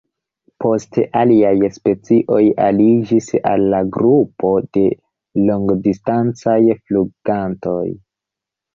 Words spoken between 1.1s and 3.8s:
aliaj specioj aliĝis al